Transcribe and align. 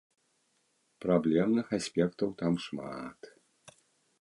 Праблемных 1.03 1.67
аспектаў 1.79 2.33
там 2.43 2.53
шмат. 2.67 3.19